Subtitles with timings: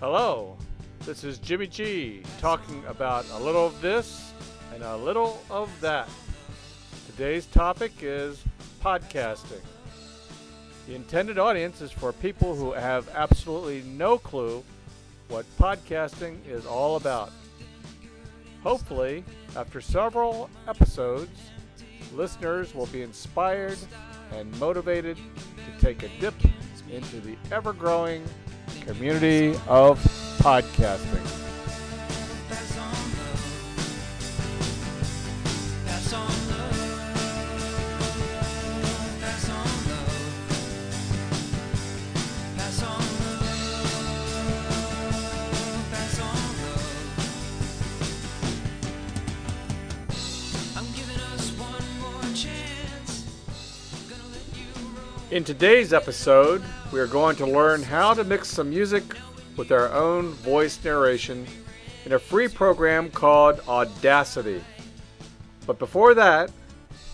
[0.00, 0.58] Hello,
[1.04, 4.32] this is Jimmy G talking about a little of this
[4.74, 6.08] and a little of that.
[7.06, 8.42] Today's topic is
[8.82, 9.62] podcasting.
[10.88, 14.64] The intended audience is for people who have absolutely no clue
[15.28, 17.30] what podcasting is all about.
[18.66, 19.22] Hopefully,
[19.54, 21.52] after several episodes,
[22.12, 23.78] listeners will be inspired
[24.32, 26.34] and motivated to take a dip
[26.90, 28.24] into the ever growing
[28.84, 30.00] community of
[30.38, 31.45] podcasting.
[55.32, 59.02] In today's episode, we are going to learn how to mix some music
[59.56, 61.44] with our own voice narration
[62.04, 64.62] in a free program called Audacity.
[65.66, 66.52] But before that,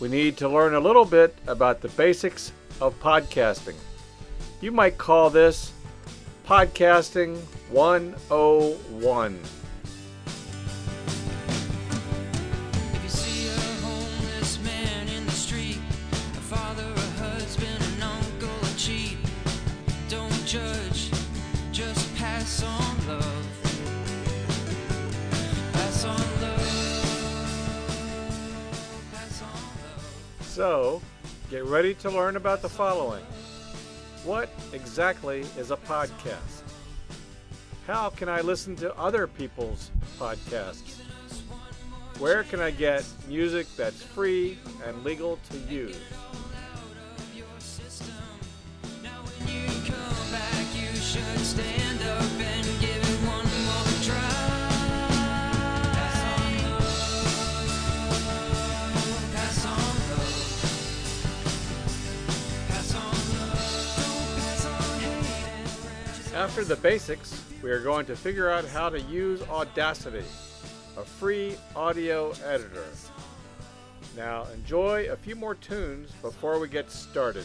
[0.00, 3.76] we need to learn a little bit about the basics of podcasting.
[4.60, 5.70] You might call this
[6.48, 7.36] Podcasting
[7.70, 9.38] 101.
[30.50, 31.00] So,
[31.48, 33.22] get ready to learn about the following.
[34.24, 36.62] What exactly is a podcast?
[37.86, 40.98] How can I listen to other people's podcasts?
[42.18, 45.96] Where can I get music that's free and legal to use?
[66.40, 70.24] After the basics, we are going to figure out how to use Audacity,
[70.96, 72.86] a free audio editor.
[74.16, 77.44] Now, enjoy a few more tunes before we get started.